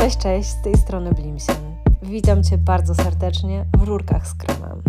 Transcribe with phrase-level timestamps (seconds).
[0.00, 1.76] Cześć, cześć, z tej strony Blimsen.
[2.02, 4.82] Witam Cię bardzo serdecznie w Rurkach z Kremem.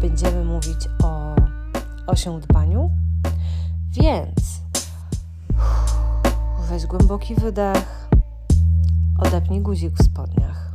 [0.00, 1.34] Będziemy mówić o
[2.06, 2.90] osiądbaniu,
[3.90, 4.60] więc
[6.68, 8.08] weź głęboki wydech,
[9.18, 10.70] odepnij guzik w spodniach,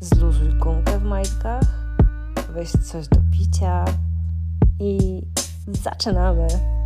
[0.00, 1.96] zluzuj gumkę w majtkach,
[2.52, 3.84] weź coś do picia
[4.80, 5.22] i
[5.66, 6.77] zaczynamy.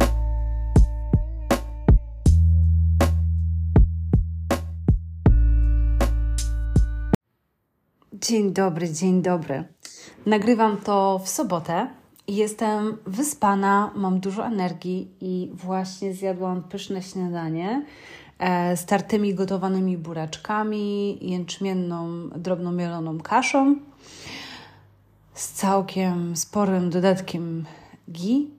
[8.22, 9.64] Dzień dobry, dzień dobry.
[10.26, 11.88] Nagrywam to w sobotę.
[12.28, 17.84] Jestem wyspana, mam dużo energii i właśnie zjadłam pyszne śniadanie
[18.38, 23.76] e, z tartymi gotowanymi buraczkami, jęczmienną, drobno mieloną kaszą
[25.34, 27.64] z całkiem sporym dodatkiem
[28.10, 28.50] gi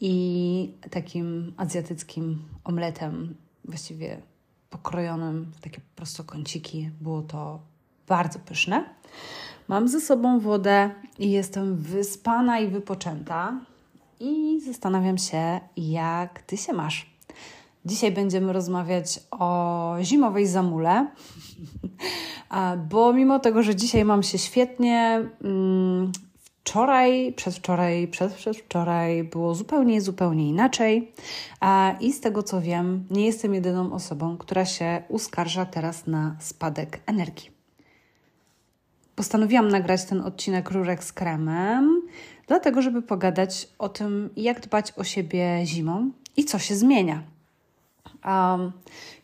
[0.00, 3.34] i takim azjatyckim omletem,
[3.64, 4.22] właściwie
[4.70, 6.90] pokrojonym w takie prostokąciki.
[7.00, 7.67] Było to
[8.08, 8.84] bardzo pyszne.
[9.68, 13.60] Mam ze sobą wodę i jestem wyspana i wypoczęta.
[14.20, 17.06] I zastanawiam się, jak ty się masz.
[17.84, 21.06] Dzisiaj będziemy rozmawiać o zimowej zamule,
[22.90, 26.12] bo mimo tego, że dzisiaj mam się świetnie, mm,
[26.68, 31.12] wczoraj, przedwczoraj, przedwczoraj było zupełnie, zupełnie inaczej.
[32.00, 37.00] I z tego co wiem, nie jestem jedyną osobą, która się uskarża teraz na spadek
[37.06, 37.57] energii
[39.18, 42.02] postanowiłam nagrać ten odcinek Rurek z kremem,
[42.46, 47.22] dlatego żeby pogadać o tym, jak dbać o siebie zimą i co się zmienia.
[48.24, 48.72] Um,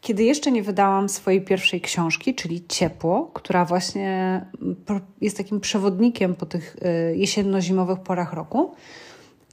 [0.01, 4.45] kiedy jeszcze nie wydałam swojej pierwszej książki, czyli Ciepło, która właśnie
[5.21, 8.75] jest takim przewodnikiem po tych y, jesienno-zimowych porach roku,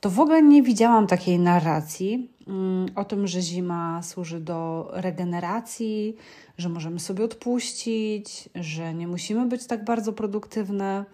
[0.02, 6.16] to w ogóle nie widziałam takiej narracji um, o tym, że zima służy do regeneracji,
[6.58, 11.06] że możemy sobie odpuścić, że nie musimy być tak bardzo produktywne,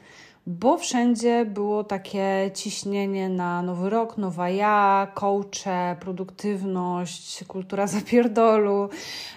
[0.47, 8.89] bo wszędzie było takie ciśnienie na nowy rok, nowa ja, coache, produktywność, kultura zapierdolu,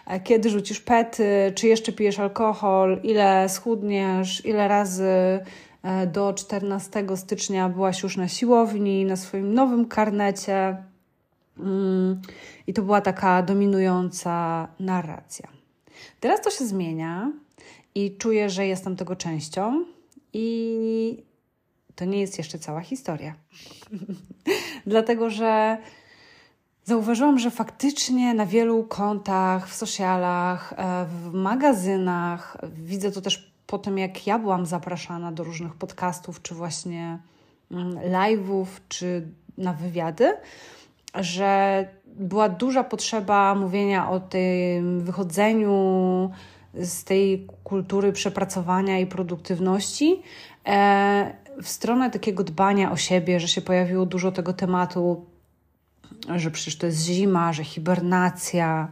[0.06, 5.40] e, kiedy rzucisz pety, czy jeszcze pijesz alkohol, ile schudniesz, ile razy
[6.12, 10.76] do 14 stycznia byłaś już na siłowni, na swoim nowym karnecie.
[11.58, 12.20] Mm,
[12.66, 15.48] I to była taka dominująca narracja.
[16.20, 17.32] Teraz to się zmienia
[17.94, 19.84] i czuję, że jestem tego częścią
[20.32, 21.24] i
[21.94, 23.34] to nie jest jeszcze cała historia.
[24.86, 25.78] Dlatego, że
[26.84, 33.78] zauważyłam, że faktycznie na wielu kontach, w socialach, e, w magazynach, widzę to też po
[33.78, 37.18] tym, jak ja byłam zapraszana do różnych podcastów, czy właśnie
[37.70, 40.32] mm, live'ów, czy na wywiady,
[41.14, 46.30] że była duża potrzeba mówienia o tym wychodzeniu
[46.74, 50.22] z tej kultury przepracowania i produktywności
[50.66, 55.26] e, w stronę takiego dbania o siebie, że się pojawiło dużo tego tematu,
[56.36, 58.88] że przecież to jest zima, że hibernacja,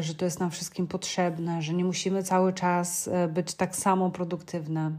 [0.00, 4.10] że to jest nam wszystkim potrzebne, że nie musimy cały czas e, być tak samo
[4.10, 4.92] produktywne.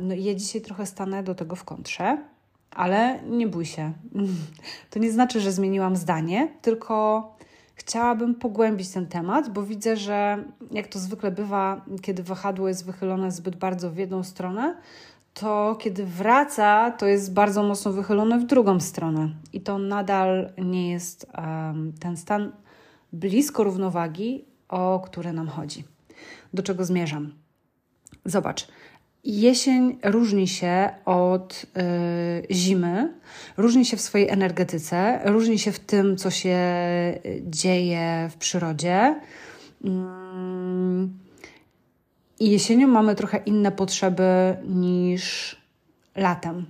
[0.00, 2.18] No i ja dzisiaj trochę stanę do tego w kontrze
[2.74, 3.92] ale nie bój się.
[4.90, 7.28] To nie znaczy, że zmieniłam zdanie, tylko
[7.74, 13.32] chciałabym pogłębić ten temat, bo widzę, że jak to zwykle bywa, kiedy wahadło jest wychylone
[13.32, 14.76] zbyt bardzo w jedną stronę,
[15.34, 19.28] to kiedy wraca, to jest bardzo mocno wychylone w drugą stronę.
[19.52, 22.52] I to nadal nie jest um, ten stan
[23.12, 25.84] blisko równowagi, o który nam chodzi.
[26.54, 27.32] Do czego zmierzam?
[28.24, 28.68] Zobacz,
[29.24, 33.14] Jesień różni się od y, zimy,
[33.56, 36.58] różni się w swojej energetyce, różni się w tym, co się
[37.42, 39.20] dzieje w przyrodzie.
[39.84, 41.18] Mm.
[42.40, 45.56] I jesienią mamy trochę inne potrzeby niż
[46.16, 46.66] latem.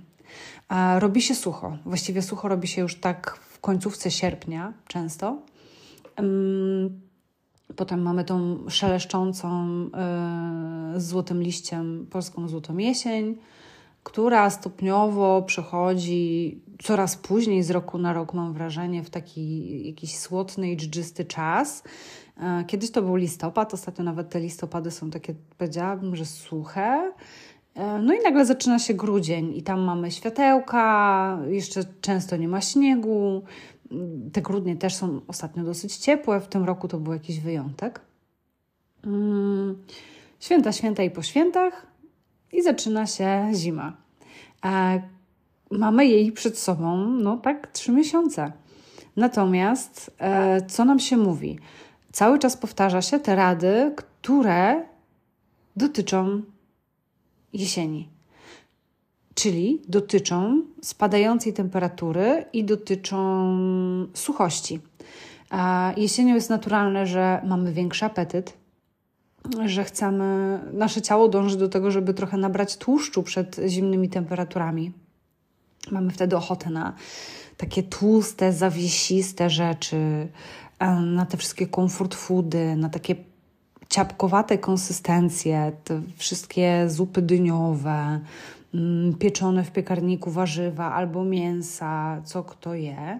[0.99, 1.77] robi się sucho.
[1.85, 5.41] Właściwie sucho robi się już tak w końcówce sierpnia często.
[7.75, 13.37] Potem mamy tą szeleszczącą yy, z złotym liściem polską złotą jesień,
[14.03, 20.71] która stopniowo przechodzi coraz później z roku na rok, mam wrażenie, w taki jakiś słodny
[20.71, 21.83] i dżdżysty czas.
[22.37, 27.11] Yy, kiedyś to był listopad, ostatnio nawet te listopady są takie, powiedziałabym, że suche.
[27.75, 32.61] Yy, no i nagle zaczyna się grudzień i tam mamy światełka, jeszcze często nie ma
[32.61, 33.43] śniegu,
[34.33, 38.01] te grudnie też są ostatnio dosyć ciepłe, w tym roku to był jakiś wyjątek.
[39.05, 39.83] Mm,
[40.39, 41.87] święta, święta i po świętach
[42.51, 43.97] i zaczyna się zima.
[45.71, 48.51] Mamy jej przed sobą, no tak, trzy miesiące.
[49.15, 51.59] Natomiast e, co nam się mówi?
[52.11, 54.83] Cały czas powtarza się te rady, które
[55.75, 56.41] dotyczą
[57.53, 58.09] jesieni,
[59.35, 63.57] czyli dotyczą spadającej temperatury i dotyczą
[64.13, 64.79] suchości.
[65.97, 68.53] Jesienią jest naturalne, że mamy większy apetyt,
[69.65, 74.91] że chcemy, nasze ciało dąży do tego, żeby trochę nabrać tłuszczu przed zimnymi temperaturami.
[75.91, 76.93] Mamy wtedy ochotę na
[77.57, 80.27] takie tłuste, zawiesiste rzeczy,
[81.05, 83.15] na te wszystkie comfort foody, na takie
[83.89, 88.19] ciapkowate konsystencje, te wszystkie zupy dyniowe,
[89.19, 93.19] pieczone w piekarniku warzywa albo mięsa, co kto je.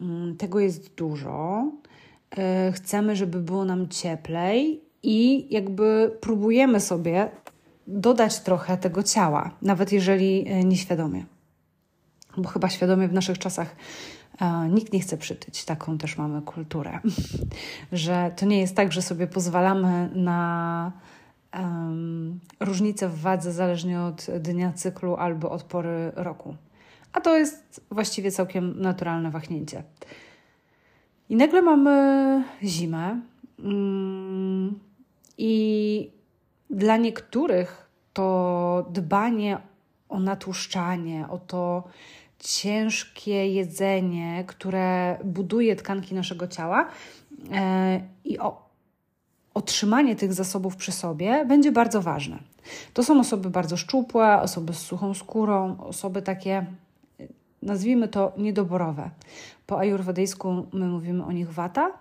[0.00, 1.70] Mm, tego jest dużo.
[2.38, 7.30] E, chcemy, żeby było nam cieplej i jakby próbujemy sobie
[7.86, 11.24] dodać trochę tego ciała, nawet jeżeli e, nieświadomie.
[12.36, 13.76] Bo chyba świadomie w naszych czasach
[14.40, 15.64] e, nikt nie chce przytyć.
[15.64, 17.00] Taką też mamy kulturę,
[17.92, 20.92] że to nie jest tak, że sobie pozwalamy na
[21.54, 26.54] um, różnice w wadze zależnie od dnia cyklu albo od pory roku.
[27.12, 29.82] A to jest właściwie całkiem naturalne wahnięcie.
[31.28, 33.20] I nagle mamy zimę.
[33.58, 34.78] Mm,
[35.38, 36.10] I
[36.70, 39.58] dla niektórych to dbanie
[40.08, 41.84] o natłuszczanie, o to
[42.38, 46.88] ciężkie jedzenie, które buduje tkanki naszego ciała
[47.52, 48.67] e, i o
[49.54, 52.38] otrzymanie tych zasobów przy sobie będzie bardzo ważne.
[52.94, 56.66] To są osoby bardzo szczupłe, osoby z suchą skórą, osoby takie,
[57.62, 59.10] nazwijmy to niedoborowe.
[59.66, 61.92] Po ajurwedyjsku my mówimy o nich wata,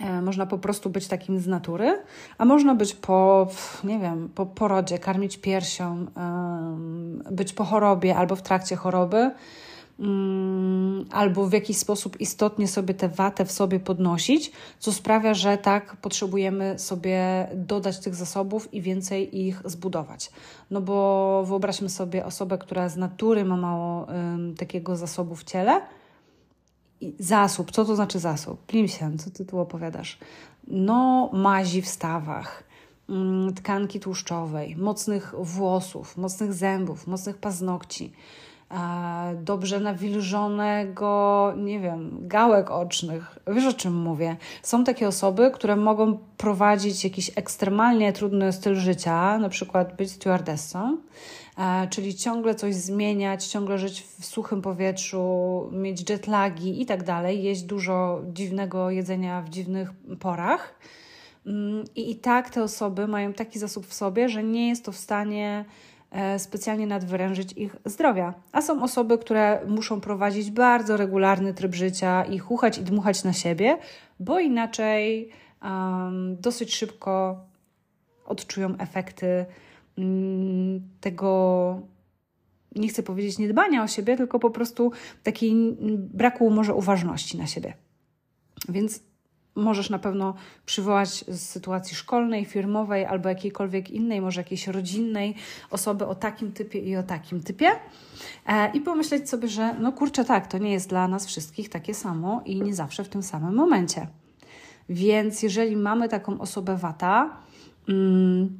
[0.00, 2.02] E, można po prostu być takim z natury,
[2.38, 3.48] a można być po,
[3.84, 6.06] nie wiem, po porodzie, karmić piersią,
[7.30, 9.30] być po chorobie albo w trakcie choroby,
[11.10, 15.96] albo w jakiś sposób istotnie sobie tę watę w sobie podnosić, co sprawia, że tak
[15.96, 20.30] potrzebujemy sobie dodać tych zasobów i więcej ich zbudować.
[20.70, 24.06] No bo wyobraźmy sobie osobę, która z natury ma mało
[24.58, 25.80] takiego zasobu w ciele
[27.18, 28.66] zasób, co to znaczy zasób?
[28.66, 30.18] Plimsian, co ty tu opowiadasz?
[30.66, 32.64] No, mazi w stawach,
[33.08, 38.12] mm, tkanki tłuszczowej, mocnych włosów, mocnych zębów, mocnych paznokci,
[39.34, 43.38] dobrze nawilżonego, nie wiem, gałek ocznych.
[43.46, 44.36] Wiesz o czym mówię?
[44.62, 50.98] Są takie osoby, które mogą prowadzić jakiś ekstremalnie trudny styl życia, na przykład być stewardessą,
[51.90, 57.62] czyli ciągle coś zmieniać, ciągle żyć w suchym powietrzu, mieć jetlagi i tak dalej, jeść
[57.62, 60.74] dużo dziwnego jedzenia w dziwnych porach.
[61.46, 64.92] Mm, I, I tak te osoby mają taki zasób w sobie, że nie jest to
[64.92, 65.64] w stanie
[66.38, 68.34] specjalnie nadwyrężyć ich zdrowia.
[68.52, 73.32] A są osoby, które muszą prowadzić bardzo regularny tryb życia i chuchać i dmuchać na
[73.32, 73.78] siebie,
[74.20, 75.30] bo inaczej
[75.62, 77.40] um, dosyć szybko
[78.24, 79.46] odczują efekty
[79.98, 81.82] Mm, tego,
[82.76, 85.54] nie chcę powiedzieć niedbania o siebie, tylko po prostu takiej
[86.14, 87.74] braku może uważności na siebie.
[88.68, 89.00] Więc
[89.58, 90.34] możesz na pewno
[90.66, 95.34] przywołać z sytuacji szkolnej, firmowej albo jakiejkolwiek innej, może jakiejś rodzinnej
[95.70, 97.70] osoby o takim typie i o takim typie
[98.46, 101.94] e, i pomyśleć sobie, że no kurczę, tak, to nie jest dla nas wszystkich takie
[101.94, 104.06] samo i nie zawsze w tym samym momencie.
[104.88, 107.30] Więc jeżeli mamy taką osobę wata,
[107.88, 108.58] mm,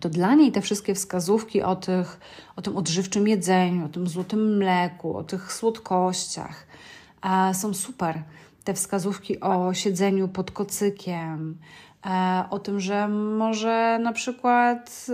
[0.00, 2.20] to dla niej te wszystkie wskazówki o, tych,
[2.56, 6.66] o tym odżywczym jedzeniu, o tym złotym mleku, o tych słodkościach
[7.22, 8.22] e, są super.
[8.68, 11.58] Te wskazówki o siedzeniu pod kocykiem,
[12.06, 15.06] e, o tym, że może na przykład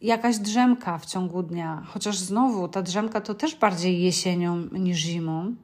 [0.00, 5.54] jakaś drzemka w ciągu dnia, chociaż znowu ta drzemka to też bardziej jesienią niż zimą.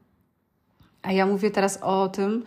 [1.02, 2.44] A ja mówię teraz o tym,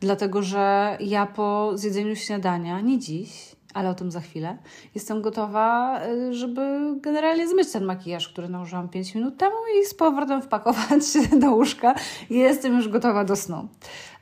[0.00, 4.58] dlatego że ja po zjedzeniu śniadania, nie dziś, ale o tym za chwilę.
[4.94, 9.94] Jestem gotowa, y, żeby generalnie zmyć ten makijaż, który nałożyłam 5 minut temu i z
[9.94, 11.94] powrotem wpakować się do łóżka.
[12.30, 13.68] Jestem już gotowa do snu.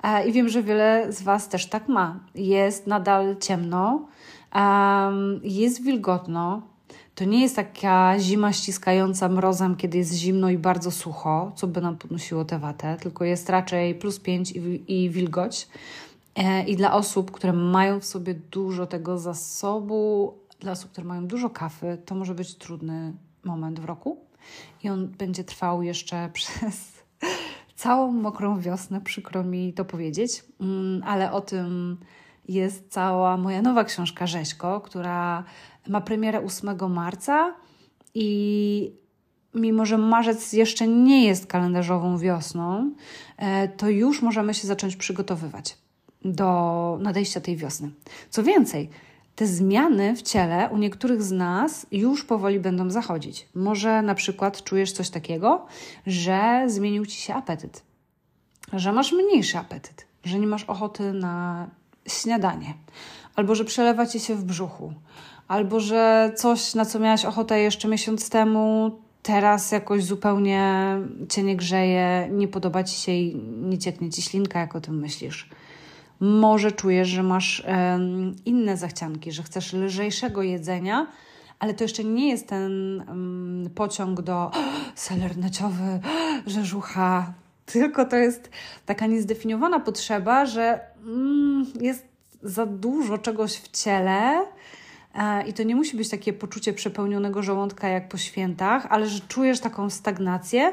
[0.03, 2.21] E, I wiem, że wiele z Was też tak ma.
[2.35, 4.09] Jest nadal ciemno,
[5.43, 6.63] jest wilgotno.
[7.15, 11.81] To nie jest taka zima ściskająca mrozem, kiedy jest zimno i bardzo sucho, co by
[11.81, 15.69] nam podnosiło tę watę, tylko jest raczej plus 5 i, i wilgoć.
[16.35, 21.27] E, I dla osób, które mają w sobie dużo tego zasobu, dla osób, które mają
[21.27, 23.13] dużo kafy, to może być trudny
[23.45, 24.21] moment w roku.
[24.83, 27.03] I on będzie trwał jeszcze przez
[27.75, 31.99] całą mokrą wiosnę, przykro mi to powiedzieć, mm, ale o tym
[32.49, 35.45] jest cała moja nowa książka Rzeźko, która
[35.89, 37.55] ma premierę 8 marca
[38.15, 39.03] i
[39.55, 42.93] mimo że marzec jeszcze nie jest kalendarzową wiosną,
[43.37, 45.77] e, to już możemy się zacząć przygotowywać
[46.25, 47.91] do nadejścia tej wiosny.
[48.31, 48.91] Co więcej,
[49.37, 53.49] te zmiany w ciele u niektórych z nas już powoli będą zachodzić.
[53.55, 55.67] Może na przykład czujesz coś takiego,
[56.07, 57.83] że zmienił ci się apetyt,
[58.73, 61.67] że masz mniejszy apetyt, że nie masz ochoty na
[62.09, 62.75] śniadanie,
[63.37, 64.93] albo że przelewa ci się w brzuchu,
[65.49, 70.97] albo że coś, na co miałaś ochotę jeszcze miesiąc temu, teraz jakoś zupełnie
[71.29, 74.99] cię nie grzeje, nie podoba ci się i nie cieknie ci ślinka, jak o tym
[74.99, 75.49] myślisz.
[76.25, 77.63] Może czujesz, że masz
[78.45, 81.07] inne zachcianki, że chcesz lżejszego jedzenia,
[81.59, 83.05] ale to jeszcze nie jest ten
[83.75, 84.51] pociąg do
[84.95, 87.33] seler naciowy, oh, rzeżucha,
[87.67, 88.51] tylko to jest
[88.87, 92.05] taka niezdefiniowana potrzeba, że mm, jest
[92.43, 94.45] za dużo czegoś w ciele,
[95.15, 99.21] e, i to nie musi być takie poczucie przepełnionego żołądka jak po świętach, ale że
[99.21, 100.73] czujesz taką stagnację.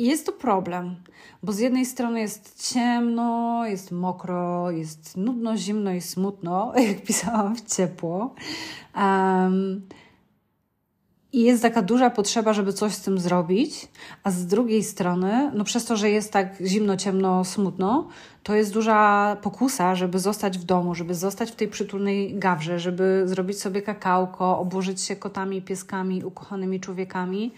[0.00, 0.96] Mm, jest to problem,
[1.42, 7.56] bo z jednej strony jest ciemno, jest mokro, jest nudno, zimno i smutno, jak pisałam
[7.56, 8.34] w ciepło.
[8.96, 9.88] Um,
[11.32, 13.88] i jest taka duża potrzeba, żeby coś z tym zrobić,
[14.22, 18.08] a z drugiej strony, no przez to, że jest tak zimno, ciemno, smutno,
[18.42, 23.22] to jest duża pokusa, żeby zostać w domu, żeby zostać w tej przytulnej gawrze, żeby
[23.26, 27.52] zrobić sobie kakałko, obłożyć się kotami, pieskami, ukochanymi człowiekami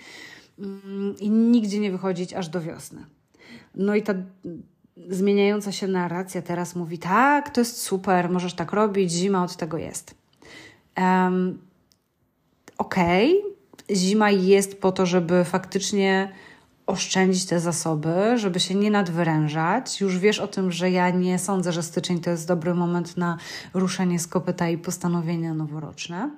[1.20, 3.04] i nigdzie nie wychodzić aż do wiosny.
[3.74, 4.14] No i ta
[5.08, 9.78] zmieniająca się narracja teraz mówi: tak, to jest super, możesz tak robić, zima od tego
[9.78, 10.14] jest.
[10.96, 11.58] Um,
[12.78, 13.58] Okej, okay
[13.90, 16.32] zima jest po to, żeby faktycznie
[16.86, 20.00] oszczędzić te zasoby, żeby się nie nadwyrężać.
[20.00, 23.38] Już wiesz o tym, że ja nie sądzę, że styczeń to jest dobry moment na
[23.74, 26.30] ruszenie z kopyta i postanowienia noworoczne.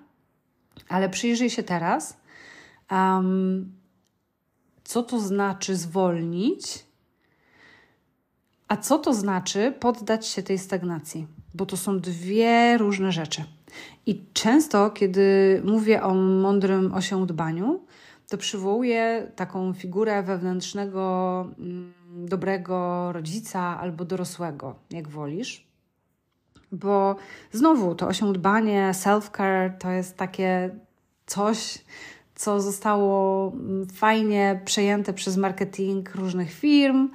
[0.89, 2.17] Ale przyjrzyj się teraz,
[2.91, 3.73] um,
[4.91, 6.85] co to znaczy zwolnić,
[8.69, 13.45] a co to znaczy poddać się tej stagnacji, bo to są dwie różne rzeczy.
[14.07, 17.81] I często, kiedy mówię o mądrym osiądbaniu,
[18.29, 21.93] to przywołuję taką figurę wewnętrznego, mm,
[22.29, 25.67] dobrego rodzica albo dorosłego, jak wolisz.
[26.73, 27.17] Bo
[27.53, 30.71] znowu to osiądbanie, self-care to jest takie
[31.27, 31.85] coś,
[32.41, 37.09] co zostało mm, fajnie przejęte przez marketing różnych firm,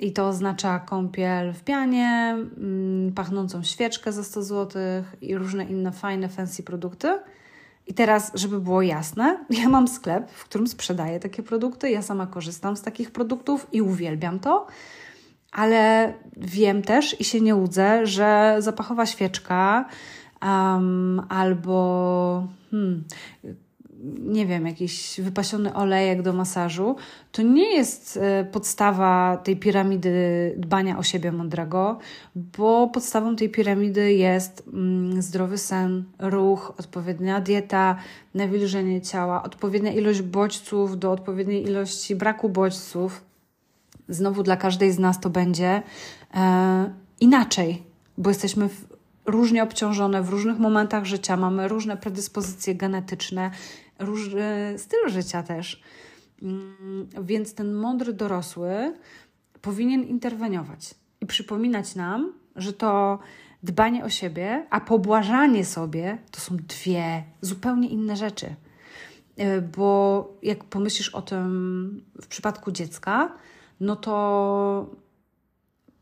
[0.00, 4.82] i to oznacza kąpiel w pianie, mm, pachnącą świeczkę za 100 zł
[5.20, 7.18] i różne inne fajne, fancy produkty.
[7.86, 11.90] I teraz, żeby było jasne, ja mam sklep, w którym sprzedaję takie produkty.
[11.90, 14.66] Ja sama korzystam z takich produktów i uwielbiam to.
[15.52, 19.88] Ale wiem też i się nie łudzę, że zapachowa świeczka
[20.42, 23.04] um, albo hmm,
[24.18, 26.96] nie wiem, jakiś wypasiony olejek do masażu,
[27.32, 31.98] to nie jest e, podstawa tej piramidy dbania o siebie mądrego,
[32.34, 37.96] bo podstawą tej piramidy jest mm, zdrowy sen, ruch, odpowiednia dieta,
[38.34, 43.24] nawilżenie ciała, odpowiednia ilość bodźców do odpowiedniej ilości braku bodźców.
[44.08, 45.82] Znowu dla każdej z nas to będzie
[46.34, 47.82] e, inaczej,
[48.18, 48.86] bo jesteśmy w,
[49.26, 53.50] różnie obciążone w różnych momentach życia, mamy różne predyspozycje genetyczne
[53.98, 55.82] różny styl życia też.
[56.42, 58.94] Mm, więc ten mądry dorosły
[59.62, 63.18] powinien interweniować i przypominać nam, że to
[63.62, 68.54] dbanie o siebie, a pobłażanie sobie to są dwie zupełnie inne rzeczy.
[69.36, 73.32] E, bo jak pomyślisz o tym w przypadku dziecka,
[73.80, 74.90] no to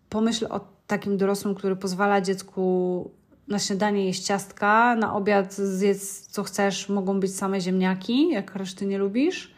[0.08, 3.10] pomyśl o takim dorosłym, który pozwala dziecku
[3.48, 8.86] na śniadanie jeść ciastka, na obiad zjedz co chcesz, mogą być same ziemniaki, jak reszty
[8.86, 9.54] nie lubisz,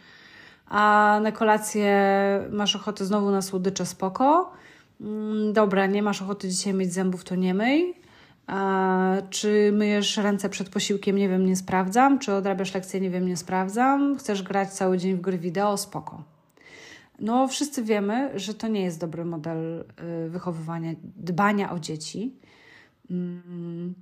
[0.69, 1.95] a na kolację
[2.51, 4.53] masz ochotę znowu na słodycze, spoko.
[5.01, 7.95] Mm, dobra, nie masz ochoty dzisiaj mieć zębów, to nie myj.
[8.47, 11.17] A, czy myjesz ręce przed posiłkiem?
[11.17, 12.19] Nie wiem, nie sprawdzam.
[12.19, 13.01] Czy odrabiasz lekcje?
[13.01, 14.17] Nie wiem, nie sprawdzam.
[14.17, 15.77] Chcesz grać cały dzień w gry wideo?
[15.77, 16.23] Spoko.
[17.19, 19.85] No, wszyscy wiemy, że to nie jest dobry model
[20.27, 22.37] y, wychowywania, dbania o dzieci.
[23.11, 23.95] Mm.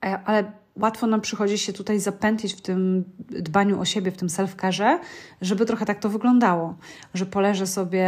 [0.00, 4.98] Ale łatwo nam przychodzi się tutaj zapętlić w tym dbaniu o siebie, w tym self-carze,
[5.40, 6.76] żeby trochę tak to wyglądało,
[7.14, 8.06] że poleżę sobie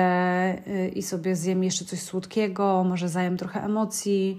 [0.66, 4.38] y, i sobie zjem jeszcze coś słodkiego, może zajem trochę emocji,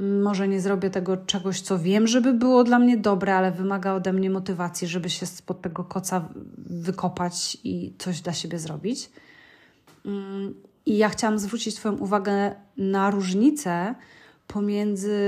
[0.00, 3.92] mm, może nie zrobię tego czegoś, co wiem, żeby było dla mnie dobre, ale wymaga
[3.92, 6.28] ode mnie motywacji, żeby się spod tego koca
[6.58, 9.10] wykopać i coś dla siebie zrobić.
[10.06, 10.54] Mm,
[10.86, 13.94] I ja chciałam zwrócić Twoją uwagę na różnicę
[14.46, 15.18] pomiędzy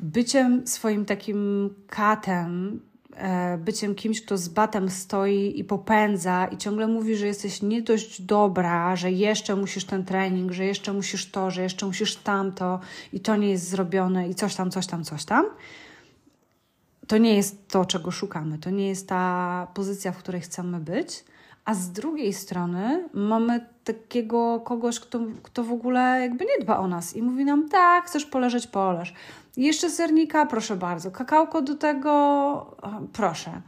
[0.00, 2.80] byciem swoim takim katem,
[3.16, 7.82] e, byciem kimś, kto z batem stoi i popędza i ciągle mówi, że jesteś nie
[7.82, 12.80] dość dobra, że jeszcze musisz ten trening, że jeszcze musisz to, że jeszcze musisz tamto
[13.12, 15.46] i to nie jest zrobione i coś tam, coś tam, coś tam,
[17.06, 18.58] to nie jest to, czego szukamy.
[18.58, 21.24] To nie jest ta pozycja, w której chcemy być.
[21.64, 26.86] A z drugiej strony mamy takiego kogoś, kto, kto w ogóle jakby nie dba o
[26.86, 29.14] nas i mówi nam, tak, chcesz poleżeć, poleż.
[29.56, 31.10] Jeszcze sernika, proszę bardzo.
[31.10, 32.76] Kakałko do tego,
[33.12, 33.60] proszę.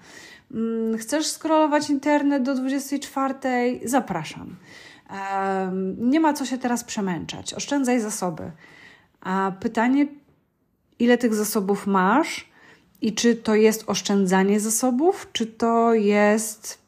[0.51, 3.35] Mm, chcesz scrollować internet do 24?
[3.85, 4.57] Zapraszam.
[5.99, 7.55] Nie ma co się teraz przemęczać.
[7.55, 8.51] Oszczędzaj zasoby.
[9.21, 10.07] A pytanie,
[10.99, 12.49] ile tych zasobów masz
[13.01, 16.84] i czy to jest oszczędzanie zasobów, czy to jest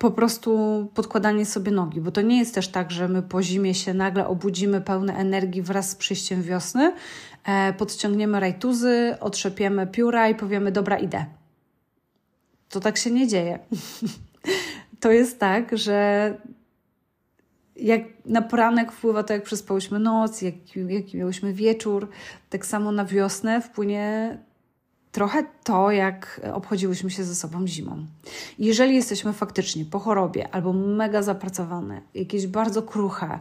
[0.00, 3.74] po prostu podkładanie sobie nogi, bo to nie jest też tak, że my po zimie
[3.74, 6.94] się nagle obudzimy pełne energii wraz z przyjściem wiosny,
[7.44, 11.24] e, podciągniemy rajtuzy, otrzepiemy pióra i powiemy, dobra, idę.
[12.68, 13.58] To tak się nie dzieje.
[15.00, 16.34] to jest tak, że
[17.76, 22.08] jak na poranek wpływa to, jak przespałyśmy noc, jaki, jaki miałyśmy wieczór,
[22.50, 24.38] tak samo na wiosnę wpłynie
[25.12, 28.06] trochę to, jak obchodziłyśmy się ze sobą zimą.
[28.58, 33.38] Jeżeli jesteśmy faktycznie po chorobie albo mega zapracowane, jakieś bardzo kruche,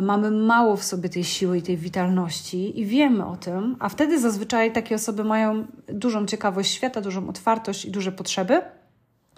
[0.00, 4.20] mamy mało w sobie tej siły i tej witalności i wiemy o tym, a wtedy
[4.20, 8.62] zazwyczaj takie osoby mają dużą ciekawość świata, dużą otwartość i duże potrzeby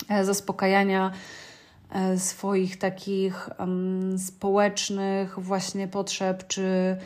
[0.09, 1.13] e, zaspokajania
[1.91, 6.97] e, swoich takich um, społecznych właśnie potrzeb czy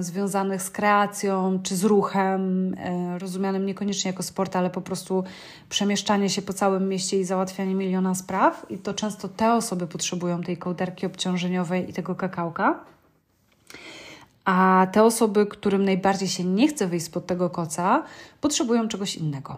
[0.00, 5.24] związanych z kreacją czy z ruchem, e, rozumianym niekoniecznie jako sport, ale po prostu
[5.68, 8.66] przemieszczanie się po całym mieście i załatwianie miliona spraw.
[8.70, 12.84] I to często te osoby potrzebują tej kołderki obciążeniowej i tego kakałka.
[14.44, 18.02] A te osoby, którym najbardziej się nie chce wyjść spod tego koca,
[18.40, 19.56] potrzebują czegoś innego.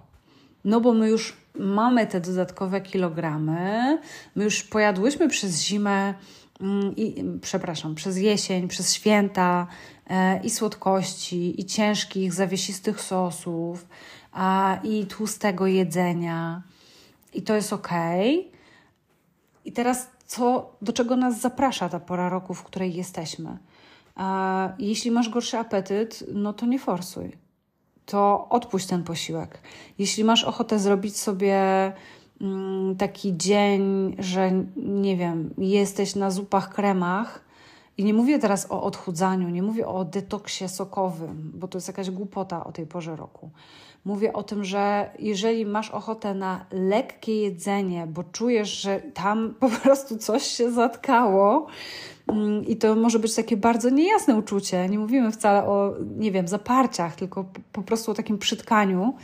[0.64, 3.98] No bo my już mamy te dodatkowe kilogramy,
[4.36, 6.14] my już pojadłyśmy przez zimę
[6.96, 9.66] i, przepraszam, przez jesień, przez święta
[10.10, 13.87] e, i słodkości, i ciężkich, zawiesistych sosów,
[14.33, 16.62] a, i tłustego jedzenia.
[17.35, 17.88] I to jest ok.
[19.64, 23.59] I teraz, co, do czego nas zaprasza ta pora roku, w której jesteśmy?
[24.78, 27.33] Jeśli masz gorszy apetyt, no to nie forsuj.
[28.07, 29.59] To odpuść ten posiłek.
[29.98, 31.92] Jeśli masz ochotę zrobić sobie Mm,
[32.99, 37.46] taki dzień, że nie wiem, jesteś na zupach, kremach.
[37.99, 42.11] I nie mówię teraz o odchudzaniu, nie mówię o detoksie sokowym, bo to jest jakaś
[42.11, 43.51] głupota o tej porze roku.
[44.05, 49.68] Mówię o tym, że jeżeli masz ochotę na lekkie jedzenie, bo czujesz, że tam po
[49.68, 51.66] prostu coś się zatkało,
[52.27, 54.88] mm, i to może być takie bardzo niejasne uczucie.
[54.88, 59.14] Nie mówimy wcale o, nie wiem, zaparciach, tylko po prostu o takim przytkaniu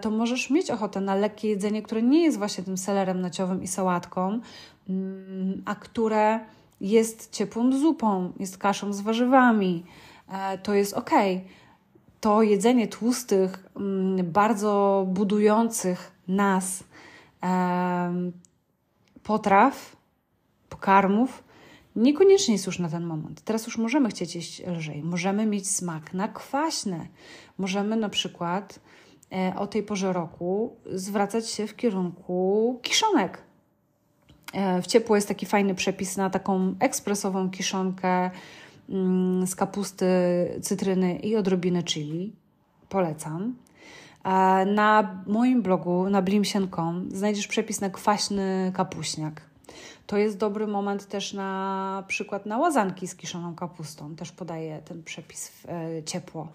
[0.00, 3.66] to możesz mieć ochotę na lekkie jedzenie, które nie jest właśnie tym selerem naciowym i
[3.66, 4.40] sałatką,
[4.88, 6.40] mm, a które
[6.80, 9.84] jest ciepłą zupą, jest kaszą z warzywami.
[10.28, 11.10] E, to jest ok.
[12.20, 16.84] To jedzenie tłustych, mm, bardzo budujących nas
[19.22, 19.96] potraw,
[20.68, 21.44] pokarmów,
[21.96, 23.40] niekoniecznie jest już na ten moment.
[23.40, 27.06] Teraz już możemy chcieć jeść lżej, możemy mieć smak na kwaśne.
[27.58, 28.91] Możemy na przykład E,
[29.56, 33.42] o tej porze roku zwracać się w kierunku kiszonek.
[34.52, 38.30] E, w ciepło jest taki fajny przepis na taką ekspresową kiszonkę
[38.88, 40.06] mm, z kapusty,
[40.62, 42.32] cytryny i odrobiny chili.
[42.88, 43.54] Polecam.
[44.24, 44.30] E,
[44.66, 49.42] na moim blogu, na blimsien.com, znajdziesz przepis na kwaśny kapuśniak.
[50.06, 54.16] To jest dobry moment też na przykład na łazanki z kiszoną kapustą.
[54.16, 55.64] Też podaję ten przepis w
[56.06, 56.48] ciepło.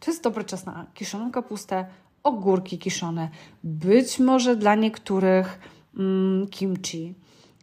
[0.00, 1.86] To jest dobry czas na kiszoną kapustę,
[2.22, 3.28] ogórki kiszone,
[3.64, 5.58] być może dla niektórych
[5.98, 7.14] mm, kimchi,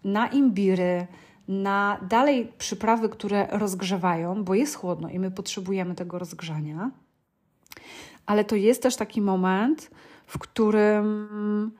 [0.04, 1.08] na imbiry,
[1.48, 6.91] na dalej przyprawy, które rozgrzewają, bo jest chłodno i my potrzebujemy tego rozgrzania.
[8.26, 9.91] Ale to jest też taki moment,
[10.26, 11.71] w którym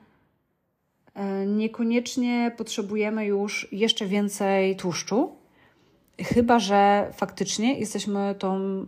[1.14, 5.36] e, niekoniecznie potrzebujemy już jeszcze więcej tłuszczu,
[6.18, 8.86] chyba że faktycznie jesteśmy tą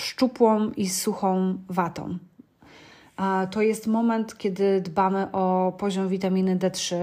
[0.00, 2.18] szczupłą i suchą watą.
[3.50, 6.96] To jest moment, kiedy dbamy o poziom witaminy D3.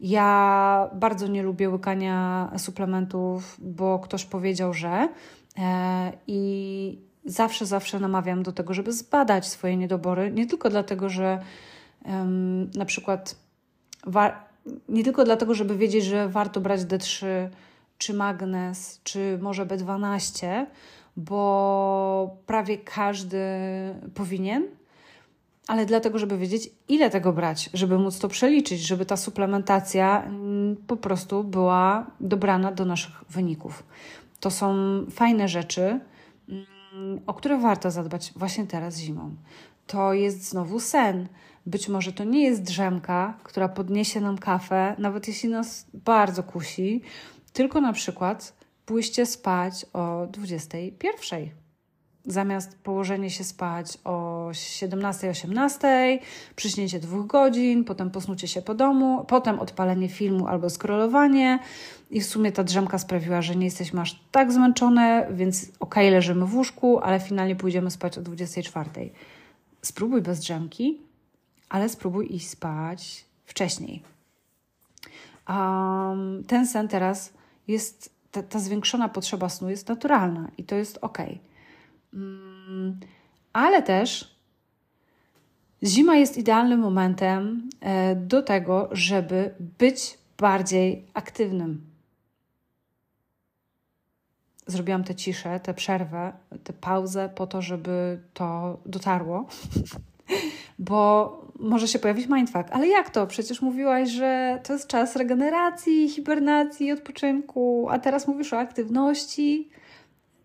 [0.00, 5.08] Ja bardzo nie lubię łykania suplementów, bo ktoś powiedział, że
[5.58, 10.32] e, i zawsze, zawsze namawiam do tego, żeby zbadać swoje niedobory.
[10.32, 11.42] Nie tylko dlatego, że
[12.74, 13.36] na przykład
[14.88, 17.26] nie tylko dlatego, żeby wiedzieć, że warto brać D3
[17.98, 20.66] czy magnez, czy może B12,
[21.16, 23.38] bo prawie każdy
[24.14, 24.66] powinien,
[25.66, 30.76] ale dlatego, żeby wiedzieć, ile tego brać, żeby móc to przeliczyć, żeby ta suplementacja mm,
[30.86, 33.82] po prostu była dobrana do naszych wyników.
[34.40, 34.74] To są
[35.10, 36.00] fajne rzeczy,
[36.48, 39.34] mm, o które warto zadbać właśnie teraz zimą.
[39.86, 41.28] To jest znowu sen.
[41.66, 47.02] Być może to nie jest drzemka, która podniesie nam kafę, nawet jeśli nas bardzo kusi,
[47.52, 51.62] tylko na przykład pójście spać o 21
[52.26, 56.18] zamiast położenie się spać o 17-18,
[56.56, 61.58] przyśnięcie dwóch godzin, potem posnucie się po domu, potem odpalenie filmu albo scrollowanie
[62.10, 66.10] i w sumie ta drzemka sprawiła, że nie jesteśmy aż tak zmęczone, więc okej, okay,
[66.10, 68.90] leżymy w łóżku, ale finalnie pójdziemy spać o 24.
[69.82, 71.00] Spróbuj bez drzemki,
[71.68, 74.02] ale spróbuj iść spać wcześniej.
[75.48, 77.32] Um, ten sen teraz
[77.68, 81.18] jest, ta, ta zwiększona potrzeba snu jest naturalna i to jest ok.
[82.14, 83.00] Mm,
[83.52, 84.34] ale też
[85.82, 91.92] zima jest idealnym momentem e, do tego, żeby być bardziej aktywnym.
[94.66, 96.32] Zrobiłam tę ciszę, tę przerwę,
[96.64, 99.46] tę pauzę po to, żeby to dotarło.
[100.78, 103.26] Bo może się pojawić mindfuck, ale jak to?
[103.26, 109.68] Przecież mówiłaś, że to jest czas regeneracji, hibernacji, odpoczynku, a teraz mówisz o aktywności.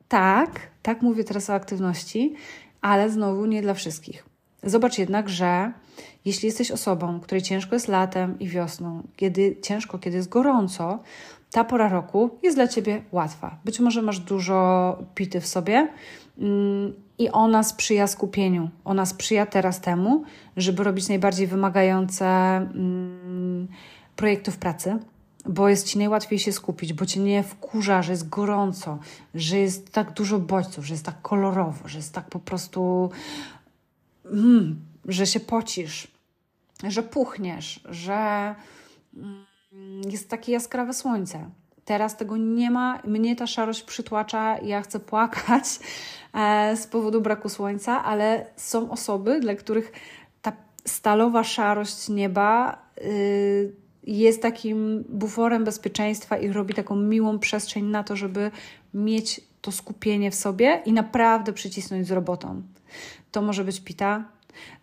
[0.07, 0.49] Tak,
[0.81, 2.33] tak mówię teraz o aktywności,
[2.81, 4.25] ale znowu nie dla wszystkich.
[4.63, 5.71] Zobacz jednak, że
[6.25, 10.99] jeśli jesteś osobą, której ciężko jest latem i wiosną, kiedy ciężko, kiedy jest gorąco,
[11.51, 13.57] ta pora roku jest dla ciebie łatwa.
[13.65, 15.87] Być może masz dużo pity w sobie
[17.17, 18.69] i ona sprzyja skupieniu.
[18.85, 20.23] Ona sprzyja teraz temu,
[20.57, 23.67] żeby robić najbardziej wymagające mm,
[24.15, 24.99] projektów pracy,
[25.45, 28.99] bo jest ci najłatwiej się skupić, bo cię nie wkurza, że jest gorąco,
[29.35, 33.09] że jest tak dużo bodźców, że jest tak kolorowo, że jest tak po prostu,
[34.25, 36.07] mm, że się pocisz,
[36.87, 38.55] że puchniesz, że
[39.15, 39.45] mm,
[40.11, 41.49] jest takie jaskrawe słońce.
[41.85, 45.65] Teraz tego nie ma, mnie ta szarość przytłacza, ja chcę płakać
[46.75, 49.91] z powodu braku słońca, ale są osoby, dla których
[50.41, 50.51] ta
[50.85, 52.81] stalowa szarość nieba.
[53.01, 53.73] Yy,
[54.07, 58.51] jest takim buforem bezpieczeństwa i robi taką miłą przestrzeń na to, żeby
[58.93, 62.61] mieć to skupienie w sobie i naprawdę przycisnąć z robotą.
[63.31, 64.23] To może być pita,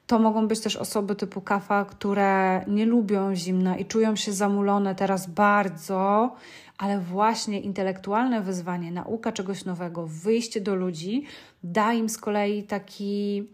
[0.07, 4.94] to mogą być też osoby typu kafa, które nie lubią zimna i czują się zamulone
[4.94, 6.33] teraz bardzo,
[6.78, 11.24] ale właśnie intelektualne wyzwanie, nauka czegoś nowego, wyjście do ludzi
[11.64, 13.48] da im z kolei taki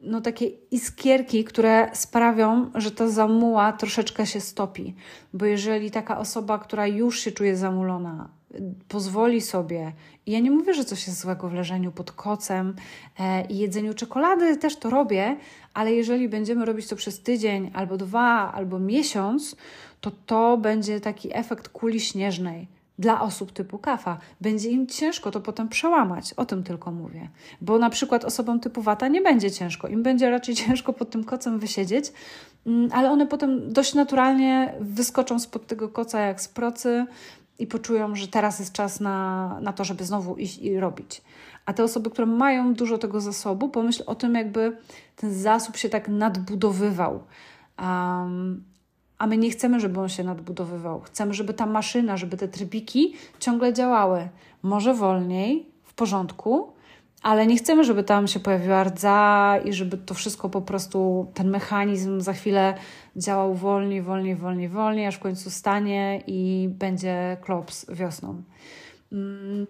[0.00, 4.94] no, takie iskierki, które sprawią, że ta zamuła troszeczkę się stopi.
[5.32, 8.28] Bo jeżeli taka osoba, która już się czuje zamulona,
[8.88, 9.92] pozwoli sobie,
[10.26, 12.76] ja nie mówię, że coś jest złego w leżeniu pod kocem
[13.18, 15.36] e, i jedzeniu czekolady, też to robię,
[15.74, 19.56] ale jeżeli będziemy robić to przez tydzień, albo dwa, albo miesiąc,
[20.00, 22.68] to to będzie taki efekt kuli śnieżnej
[23.00, 24.18] dla osób typu kafa.
[24.40, 26.34] Będzie im ciężko to potem przełamać.
[26.34, 27.28] O tym tylko mówię.
[27.60, 29.88] Bo na przykład osobom typu wata nie będzie ciężko.
[29.88, 32.12] Im będzie raczej ciężko pod tym kocem wysiedzieć,
[32.66, 37.06] mm, ale one potem dość naturalnie wyskoczą spod tego koca jak z procy
[37.58, 41.22] i poczują, że teraz jest czas na, na to, żeby znowu iść i robić.
[41.66, 44.76] A te osoby, które mają dużo tego zasobu, pomyśl o tym, jakby
[45.16, 47.22] ten zasób się tak nadbudowywał.
[47.78, 48.69] Um,
[49.20, 51.00] a my nie chcemy, żeby on się nadbudowywał.
[51.00, 54.28] Chcemy, żeby ta maszyna, żeby te trybiki ciągle działały.
[54.62, 56.72] Może wolniej, w porządku,
[57.22, 61.50] ale nie chcemy, żeby tam się pojawiła rdza i żeby to wszystko po prostu, ten
[61.50, 62.74] mechanizm za chwilę
[63.16, 68.42] działał wolniej, wolniej, wolniej, wolniej, aż w końcu stanie i będzie klops wiosną.
[69.12, 69.66] Mm,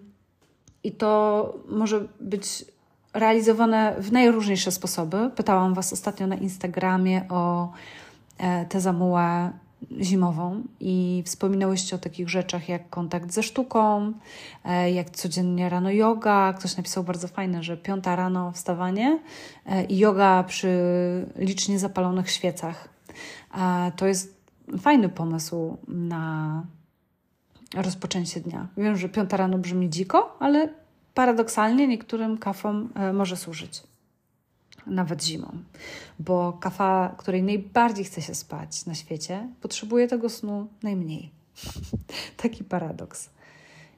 [0.83, 2.65] I to może być
[3.13, 5.31] realizowane w najróżniejsze sposoby.
[5.35, 7.71] Pytałam Was ostatnio na Instagramie o
[8.69, 9.51] tę zamułę
[10.01, 14.13] zimową i wspominałyście o takich rzeczach jak kontakt ze sztuką,
[14.65, 16.53] e, jak codziennie rano yoga.
[16.53, 19.19] Ktoś napisał bardzo fajne, że piąta rano wstawanie
[19.65, 20.69] e, i yoga przy
[21.35, 22.89] licznie zapalonych świecach.
[23.95, 24.41] To jest
[24.79, 26.63] fajny pomysł na
[27.75, 28.67] rozpoczęcie dnia.
[28.77, 30.69] Wiem, że piąta rano brzmi dziko, ale
[31.13, 33.83] paradoksalnie niektórym kafom może służyć
[34.87, 35.51] nawet zimą,
[36.19, 41.31] bo kafa, której najbardziej chce się spać na świecie, potrzebuje tego snu najmniej.
[42.43, 43.29] Taki paradoks.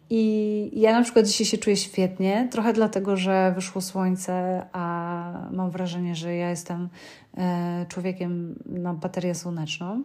[0.09, 5.71] I ja na przykład dzisiaj się czuję świetnie, trochę dlatego, że wyszło słońce, a mam
[5.71, 6.89] wrażenie, że ja jestem
[7.37, 10.03] e, człowiekiem na baterię słoneczną.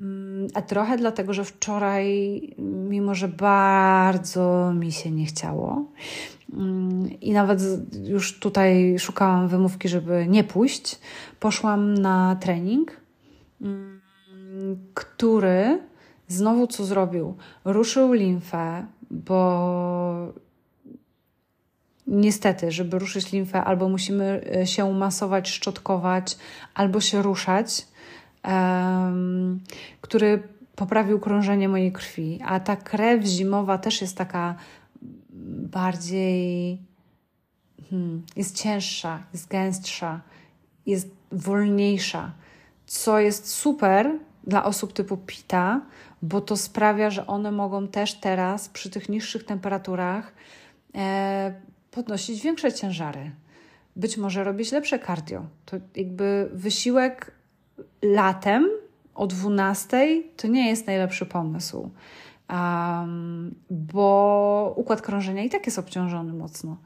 [0.00, 5.84] Mm, a trochę dlatego, że wczoraj, mimo że bardzo mi się nie chciało,
[7.20, 7.60] I nawet
[8.04, 10.98] już tutaj szukałam wymówki, żeby nie pójść.
[11.40, 13.00] Poszłam na trening,
[13.60, 14.00] mm,
[14.94, 15.78] który
[16.28, 17.36] znowu co zrobił?
[17.64, 20.32] Ruszył limfę, bo
[22.06, 26.36] niestety, żeby ruszyć limfę, albo musimy e, się masować, szczotkować,
[26.74, 27.86] albo się ruszać,
[28.44, 29.60] um,
[30.00, 30.42] który
[30.76, 32.40] poprawił krążenie mojej krwi.
[32.44, 34.54] A ta krew zimowa też jest taka
[35.52, 36.78] bardziej.
[37.90, 40.20] Hmm, jest cięższa, jest gęstsza,
[40.86, 42.32] jest wolniejsza,
[42.86, 45.80] co jest super dla osób typu Pita,
[46.22, 50.32] bo to sprawia, że one mogą też teraz przy tych niższych temperaturach
[50.94, 51.54] e,
[51.90, 53.30] podnosić większe ciężary.
[53.96, 55.46] Być może robić lepsze cardio.
[55.66, 57.32] To jakby wysiłek
[58.02, 58.68] latem
[59.14, 61.90] o 12 to nie jest najlepszy pomysł,
[62.52, 66.76] um, bo układ krążenia i tak jest obciążony mocno.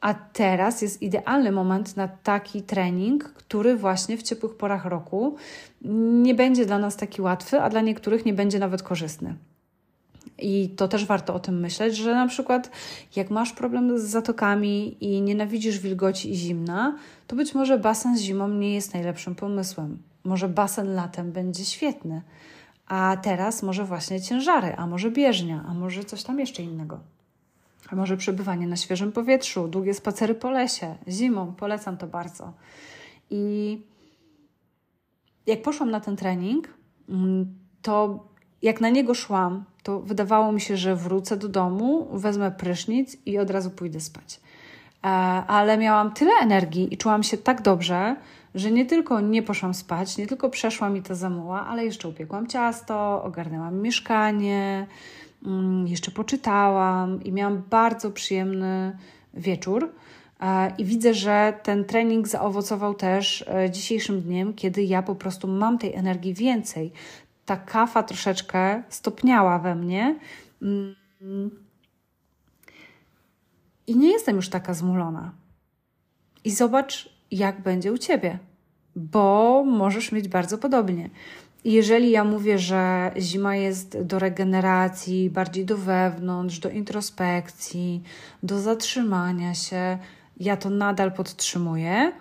[0.00, 5.36] A teraz jest idealny moment na taki trening, który właśnie w ciepłych porach roku
[6.22, 9.34] nie będzie dla nas taki łatwy, a dla niektórych nie będzie nawet korzystny.
[10.38, 12.70] I to też warto o tym myśleć, że na przykład
[13.16, 18.48] jak masz problem z zatokami i nienawidzisz wilgoci i zimna, to być może basen zimą
[18.48, 19.98] nie jest najlepszym pomysłem.
[20.24, 22.22] Może basen latem będzie świetny,
[22.86, 27.00] a teraz może właśnie ciężary, a może bieżnia, a może coś tam jeszcze innego.
[27.90, 32.52] A może przebywanie na świeżym powietrzu, długie spacery po lesie, zimą, polecam to bardzo.
[33.30, 33.82] I
[35.46, 36.68] jak poszłam na ten trening,
[37.08, 38.24] mm, to
[38.62, 43.38] jak na niego szłam, to wydawało mi się, że wrócę do domu, wezmę prysznic i
[43.38, 44.40] od razu pójdę spać.
[45.04, 45.08] E,
[45.46, 48.16] ale miałam tyle energii i czułam się tak dobrze,
[48.56, 52.46] że nie tylko nie poszłam spać, nie tylko przeszła mi ta zamuła, ale jeszcze upiekłam
[52.46, 54.86] ciasto, ogarnęłam mieszkanie,
[55.46, 58.98] mm, jeszcze poczytałam i miałam bardzo przyjemny
[59.34, 59.92] wieczór.
[60.40, 65.48] E, I widzę, że ten trening zaowocował też e, dzisiejszym dniem, kiedy ja po prostu
[65.48, 66.92] mam tej energii więcej
[67.46, 70.18] ta kafa troszeczkę stopniała we mnie.
[70.62, 70.94] Mm.
[73.86, 75.32] I nie jestem już taka zmulona.
[76.44, 78.38] I zobacz, jak będzie u ciebie,
[78.96, 81.10] bo możesz mieć bardzo podobnie.
[81.64, 88.02] Jeżeli ja mówię, że zima jest do regeneracji, bardziej do wewnątrz, do introspekcji,
[88.42, 89.98] do zatrzymania się,
[90.40, 92.12] ja to nadal podtrzymuję,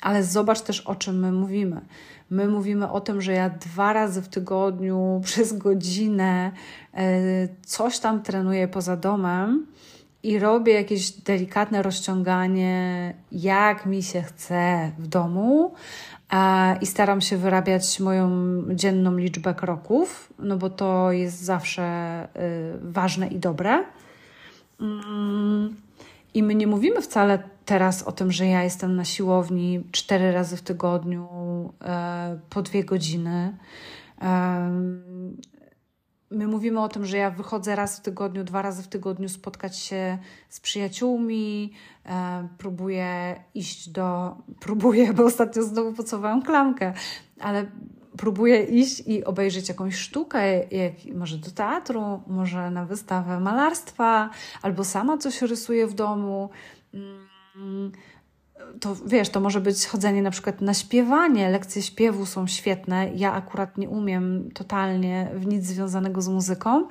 [0.00, 1.80] ale zobacz też, o czym my mówimy.
[2.30, 6.52] My mówimy o tym, że ja dwa razy w tygodniu przez godzinę
[6.94, 7.12] e,
[7.66, 9.66] coś tam trenuję poza domem
[10.22, 15.74] i robię jakieś delikatne rozciąganie, jak mi się chce w domu.
[16.80, 18.30] I staram się wyrabiać moją
[18.74, 22.28] dzienną liczbę kroków, no bo to jest zawsze e,
[22.82, 23.84] ważne i dobre.
[24.80, 25.76] Mm,
[26.34, 30.56] I my nie mówimy wcale teraz o tym, że ja jestem na siłowni cztery razy
[30.56, 31.28] w tygodniu
[31.82, 33.52] e, po dwie godziny.
[36.30, 39.78] My mówimy o tym, że ja wychodzę raz w tygodniu, dwa razy w tygodniu spotkać
[39.78, 41.72] się z przyjaciółmi,
[42.06, 44.36] e, próbuję iść do.
[44.60, 46.92] Próbuję, bo ostatnio znowu pocowałam klamkę,
[47.40, 47.66] ale
[48.16, 54.30] próbuję iść i obejrzeć jakąś sztukę, jak, może do teatru, może na wystawę malarstwa,
[54.62, 56.50] albo sama coś rysuję w domu.
[56.94, 57.92] Mm,
[58.80, 63.10] to wiesz, to może być chodzenie na przykład na śpiewanie, lekcje śpiewu są świetne.
[63.14, 66.86] Ja akurat nie umiem totalnie w nic związanego z muzyką,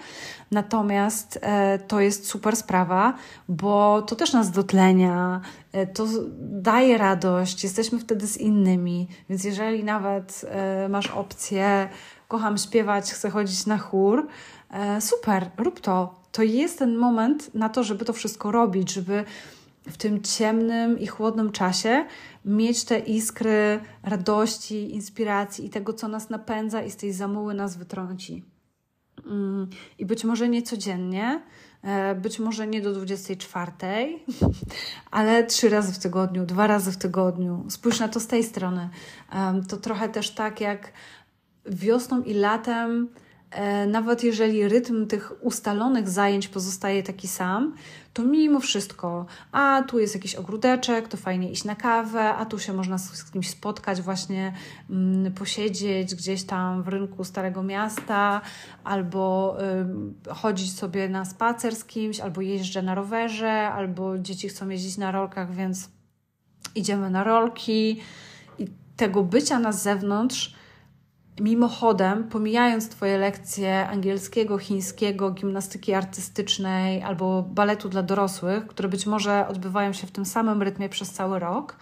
[0.52, 3.14] natomiast e, to jest super sprawa,
[3.50, 6.08] bo to też nas dotlenia, e, to
[6.42, 11.90] daje radość, jesteśmy wtedy z innymi, więc jeżeli nawet e, masz opcję,
[12.28, 14.28] kocham śpiewać, chcę chodzić na chór,
[14.72, 16.20] e, super, rób to.
[16.32, 19.26] To jest ten moment na to, żeby to wszystko robić, żeby
[19.90, 22.06] w tym ciemnym i chłodnym czasie
[22.46, 27.78] mieć te iskry radości, inspiracji i tego, co nas napędza i z tej zamuły nas
[27.78, 28.46] wytrąci.
[29.26, 31.42] Mm, I być może nie codziennie,
[31.82, 33.72] e, być może nie do 24,
[35.12, 37.66] ale trzy razy w tygodniu, dwa razy w tygodniu.
[37.70, 38.90] Spójrz na to z tej strony.
[39.68, 40.92] To trochę też tak jak
[41.66, 43.10] wiosną i latem
[43.88, 47.74] nawet jeżeli rytm tych ustalonych zajęć pozostaje taki sam,
[48.14, 52.60] to mimo wszystko, a tu jest jakiś ogródeczek, to fajnie iść na kawę, a tu
[52.60, 54.54] się można z kimś spotkać, właśnie
[54.90, 58.42] mm, posiedzieć gdzieś tam w rynku Starego Miasta,
[58.84, 59.58] albo
[60.32, 64.98] y, chodzić sobie na spacer z kimś, albo jeżdżę na rowerze, albo dzieci chcą jeździć
[64.98, 65.90] na rolkach, więc
[66.76, 68.02] idziemy na rolki.
[68.60, 70.59] I tego bycia na zewnątrz
[71.40, 79.48] mimochodem, pomijając Twoje lekcje angielskiego, chińskiego, gimnastyki artystycznej albo baletu dla dorosłych, które być może
[79.48, 81.76] odbywają się w tym samym rytmie przez cały rok,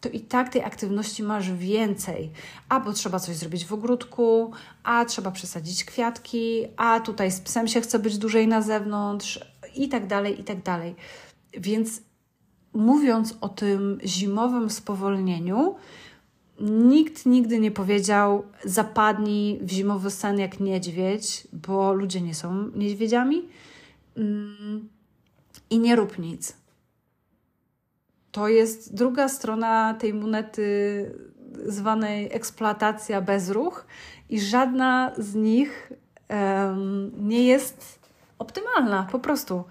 [0.00, 2.30] to i tak tej aktywności masz więcej.
[2.68, 7.80] A trzeba coś zrobić w ogródku, a trzeba przesadzić kwiatki, a tutaj z psem się
[7.80, 9.40] chce być dłużej na zewnątrz
[9.74, 10.94] i tak dalej, i tak dalej.
[11.52, 12.02] Więc
[12.74, 15.74] mówiąc o tym zimowym spowolnieniu,
[16.60, 23.48] nikt nigdy nie powiedział zapadnij w zimowy sen jak niedźwiedź, bo ludzie nie są niedźwiedziami
[24.16, 24.88] mm,
[25.70, 26.64] i nie rób nic
[28.34, 31.10] to jest druga strona tej monety
[31.66, 33.86] zwanej eksploatacja bez ruch
[34.30, 35.92] i żadna z nich
[36.30, 37.98] um, nie jest
[38.38, 39.64] optymalna, po prostu.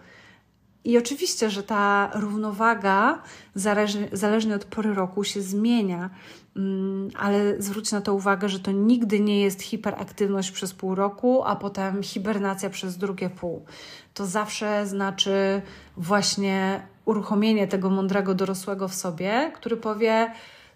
[0.86, 3.22] I oczywiście, że ta równowaga
[3.56, 6.10] zależnie, zależnie od pory roku się zmienia,
[6.56, 11.44] um, ale zwróć na to uwagę, że to nigdy nie jest hiperaktywność przez pół roku,
[11.46, 13.66] a potem hibernacja przez drugie pół.
[14.14, 15.62] To zawsze znaczy
[15.98, 20.32] właśnie uruchomienie tego mądrego dorosłego w sobie, który powie: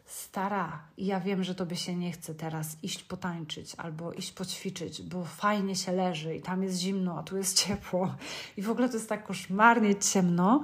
[0.07, 5.25] Stara, ja wiem, że tobie się nie chce teraz iść potańczyć albo iść poćwiczyć, bo
[5.25, 8.15] fajnie się leży i tam jest zimno, a tu jest ciepło
[8.57, 10.63] i w ogóle to jest tak koszmarnie ciemno,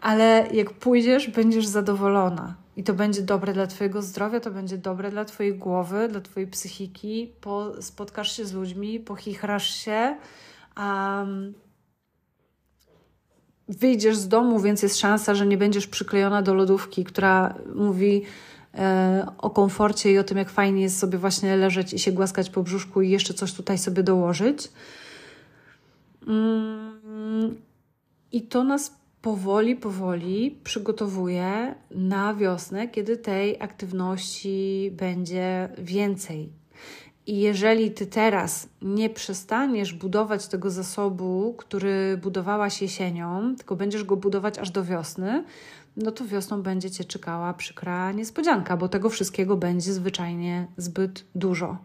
[0.00, 2.54] ale jak pójdziesz, będziesz zadowolona.
[2.76, 6.50] I to będzie dobre dla Twojego zdrowia, to będzie dobre dla Twojej głowy, dla Twojej
[6.50, 7.32] psychiki.
[7.40, 10.16] Po, spotkasz się z ludźmi, pochichrasz się,
[10.76, 11.54] um,
[13.68, 18.22] wyjdziesz z domu, więc jest szansa, że nie będziesz przyklejona do lodówki, która mówi
[18.74, 22.50] e, o komforcie i o tym, jak fajnie jest sobie właśnie leżeć i się głaskać
[22.50, 24.70] po brzuszku i jeszcze coś tutaj sobie dołożyć.
[26.26, 27.56] Mm,
[28.32, 36.52] I to nas powoli, powoli przygotowuje na wiosnę, kiedy tej aktywności będzie więcej.
[37.28, 44.16] I jeżeli ty teraz nie przestaniesz budować tego zasobu, który budowałaś jesienią, tylko będziesz go
[44.16, 45.44] budować aż do wiosny,
[45.96, 51.78] no to wiosną będzie cię czekała przykra niespodzianka, bo tego wszystkiego będzie zwyczajnie zbyt dużo.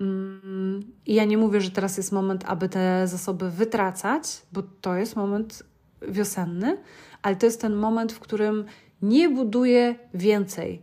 [0.00, 4.96] Mm, I ja nie mówię, że teraz jest moment, aby te zasoby wytracać, bo to
[4.96, 5.62] jest moment
[6.08, 6.78] wiosenny,
[7.22, 8.64] ale to jest ten moment, w którym
[9.02, 10.82] nie buduję więcej.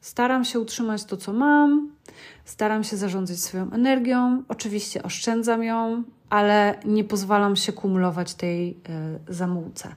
[0.00, 1.97] Staram się utrzymać to, co mam,
[2.48, 8.74] Staram się zarządzać swoją energią, oczywiście oszczędzam ją, ale nie pozwalam się kumulować tej y,
[9.34, 9.94] zamułce.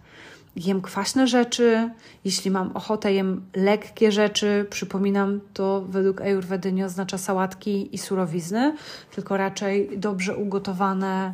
[0.55, 1.89] Jem kwaśne rzeczy,
[2.25, 4.65] jeśli mam ochotę, jem lekkie rzeczy.
[4.69, 8.75] Przypominam, to według Ayurvedy nie oznacza sałatki i surowizny,
[9.15, 11.33] tylko raczej dobrze ugotowane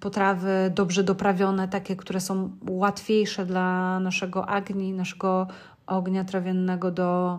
[0.00, 5.46] potrawy, dobrze doprawione, takie, które są łatwiejsze dla naszego agni, naszego
[5.86, 7.38] ognia trawiennego do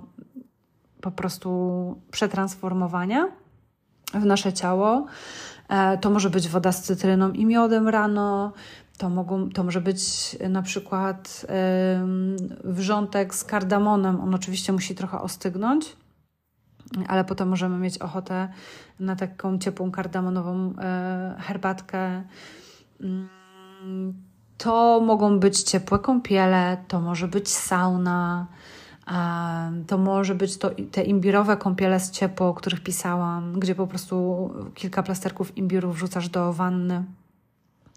[1.05, 3.27] po prostu przetransformowania
[4.13, 5.05] w nasze ciało.
[5.69, 8.53] E, to może być woda z cytryną i miodem rano,
[8.97, 10.01] to, mogą, to może być
[10.49, 11.45] na przykład
[12.63, 14.21] wrzątek z kardamonem.
[14.21, 15.95] On oczywiście musi trochę ostygnąć,
[17.07, 18.49] ale potem możemy mieć ochotę
[18.99, 22.23] na taką ciepłą kardamonową e, herbatkę.
[23.01, 24.23] Mm,
[24.57, 28.47] to mogą być ciepłe kąpiele, to może być sauna,
[29.87, 34.49] to może być to, te imbirowe kąpiele z ciepło, o których pisałam, gdzie po prostu
[34.75, 37.03] kilka plasterków imbiru wrzucasz do wanny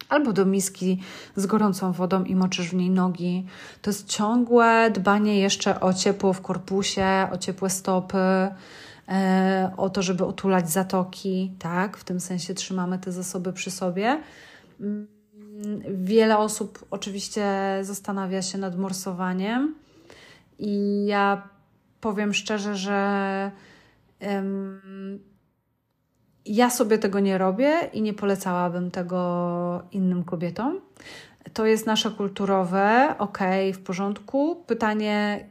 [0.09, 1.01] albo do miski
[1.37, 3.47] z gorącą wodą i moczysz w niej nogi.
[3.83, 8.49] To jest ciągłe dbanie jeszcze o ciepło w korpusie, o ciepłe stopy,
[9.09, 11.97] e, o to, żeby otulać zatoki, tak?
[11.97, 14.21] W tym sensie trzymamy te zasoby przy sobie.
[14.81, 15.07] Mm,
[15.91, 17.45] wiele osób oczywiście
[17.83, 19.75] zastanawia się nad morsowaniem
[20.59, 21.49] i ja
[22.01, 23.51] powiem szczerze, że
[24.21, 25.19] um,
[26.47, 30.81] ja sobie tego nie robię i nie polecałabym tego innym kobietom.
[31.53, 33.39] To jest nasze kulturowe, ok,
[33.75, 34.65] w porządku.
[34.67, 35.49] Pytanie,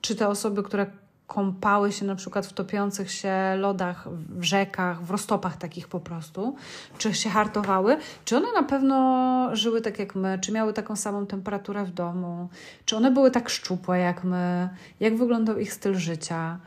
[0.00, 0.86] czy te osoby, które
[1.26, 6.56] kąpały się na przykład w topiących się lodach, w rzekach, w roztopach takich po prostu,
[6.98, 11.26] czy się hartowały, czy one na pewno żyły tak jak my, czy miały taką samą
[11.26, 12.48] temperaturę w domu,
[12.84, 14.68] czy one były tak szczupłe jak my,
[15.00, 16.58] jak wyglądał ich styl życia.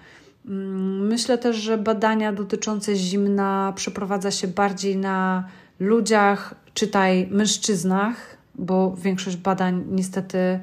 [0.45, 5.43] Mm, myślę też, że badania dotyczące zimna przeprowadza się bardziej na
[5.79, 8.15] ludziach, czytaj mężczyznach,
[8.55, 10.59] bo większość badań niestety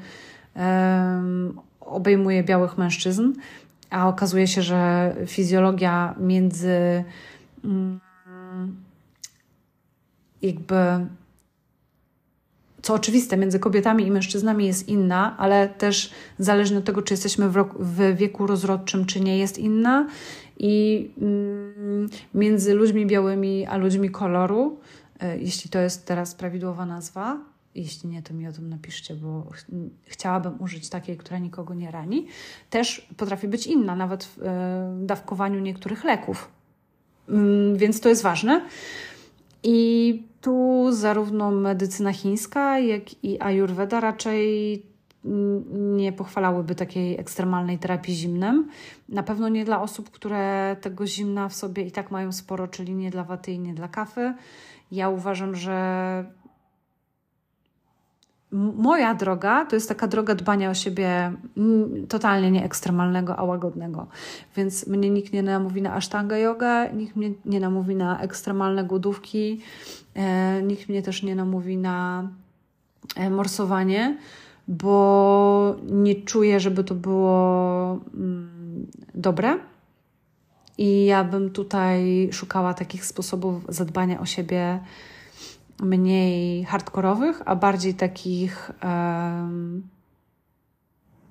[0.57, 3.33] um, obejmuje białych mężczyzn
[3.91, 7.05] a okazuje się, że fizjologia między
[7.65, 8.01] mm,
[10.43, 10.77] jakby
[12.83, 17.49] co oczywiste, między kobietami i mężczyznami jest inna, ale też zależnie od tego, czy jesteśmy
[17.49, 20.07] w, w wieku rozrodczym, czy nie, jest inna.
[20.59, 24.79] I mm, między ludźmi białymi a ludźmi koloru,
[25.23, 27.39] y, jeśli to jest teraz prawidłowa nazwa,
[27.77, 29.67] jeśli nie, to mi o tym napiszcie, bo ch
[30.05, 32.27] chciałabym użyć takiej, która nikogo nie rani,
[32.71, 34.43] też potrafi być inna, nawet w y,
[35.07, 36.49] dawkowaniu niektórych leków.
[37.29, 38.67] Mm, więc to jest ważne.
[39.63, 44.83] I tu zarówno medycyna chińska, jak i ayurveda raczej
[45.71, 48.69] nie pochwalałyby takiej ekstremalnej terapii zimnem.
[49.09, 52.95] Na pewno nie dla osób, które tego zimna w sobie i tak mają sporo, czyli
[52.95, 54.35] nie dla waty i nie dla kafy.
[54.93, 56.25] Ja uważam, że
[58.53, 61.33] moja droga to jest taka droga dbania o siebie
[62.09, 64.07] totalnie nie ekstremalnego, a łagodnego.
[64.57, 69.61] Więc mnie nikt nie namówi na asztanga yoga, nikt mnie nie namówi na ekstremalne głodówki,
[70.15, 72.29] e, nikt mnie też nie namówi na
[73.17, 74.19] e, morsowanie,
[74.69, 79.59] bo nie czuję, żeby to było mm, dobre.
[80.79, 84.81] I ja bym tutaj szukała takich sposobów zadbania o siebie
[85.81, 89.89] mniej hardkorowych, a bardziej takich um,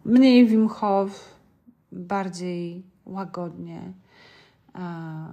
[0.06, 1.36] mniej Wim Hof,
[1.92, 3.94] bardziej łagodnie,
[4.76, 5.28] um,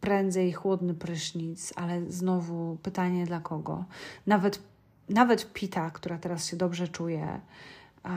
[0.00, 3.84] prędzej chłodny prysznic, ale znowu pytanie dla kogo.
[4.26, 4.62] Nawet,
[5.08, 7.40] nawet Pita, która teraz się dobrze czuje,
[8.04, 8.12] um,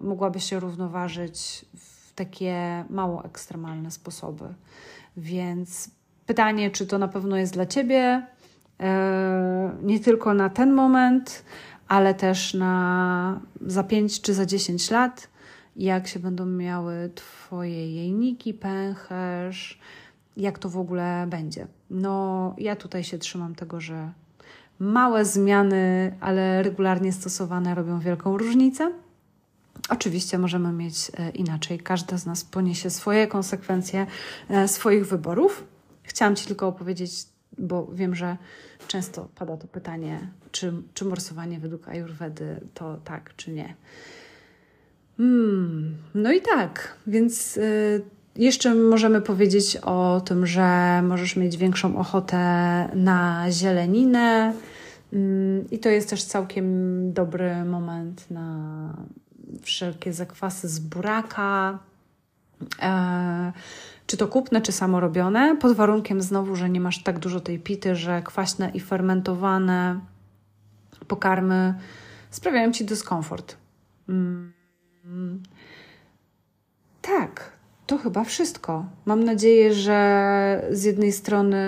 [0.00, 4.54] mogłaby się równoważyć w takie mało ekstremalne sposoby.
[5.16, 5.90] Więc
[6.26, 8.26] pytanie, czy to na pewno jest dla Ciebie,
[9.82, 11.44] nie tylko na ten moment,
[11.88, 15.28] ale też na za 5 czy za 10 lat,
[15.76, 19.78] jak się będą miały Twoje jejniki, pęcherz,
[20.36, 21.66] jak to w ogóle będzie.
[21.90, 24.12] No, ja tutaj się trzymam tego, że
[24.78, 28.92] małe zmiany, ale regularnie stosowane robią wielką różnicę.
[29.88, 31.78] Oczywiście możemy mieć e, inaczej.
[31.78, 34.06] Każda z nas poniesie swoje konsekwencje
[34.48, 35.64] e, swoich wyborów.
[36.02, 38.36] Chciałam Ci tylko opowiedzieć bo wiem, że
[38.88, 43.74] często pada to pytanie, czy, czy morsowanie według Ayurvedy to tak, czy nie.
[45.16, 48.02] Hmm, no i tak, więc y,
[48.36, 52.36] jeszcze możemy powiedzieć o tym, że możesz mieć większą ochotę
[52.94, 54.54] na zieleninę.
[55.12, 58.96] Mm, I to jest też całkiem dobry moment na
[59.62, 61.78] wszelkie zakwasy z buraka.
[62.82, 63.52] E,
[64.06, 67.96] czy to kupne, czy samorobione, pod warunkiem znowu, że nie masz tak dużo tej pity,
[67.96, 70.00] że kwaśne i fermentowane
[71.08, 71.74] pokarmy
[72.30, 73.56] sprawiają ci dyskomfort.
[74.08, 74.52] Mm.
[77.02, 77.52] Tak,
[77.86, 78.86] to chyba wszystko.
[79.04, 81.60] Mam nadzieję, że z jednej strony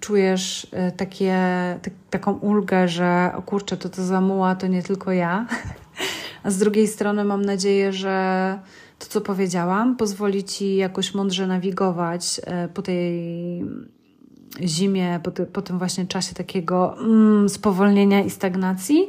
[0.00, 1.36] czujesz e, takie,
[1.82, 5.46] tak, taką ulgę, że o kurczę, to to zamuła, to nie tylko ja.
[6.42, 8.58] A z drugiej strony mam nadzieję, że
[8.98, 13.64] to, co powiedziałam, pozwoli ci jakoś mądrze nawigować e, po tej
[14.62, 19.08] zimie, po, ty, po tym właśnie czasie takiego mm, spowolnienia i stagnacji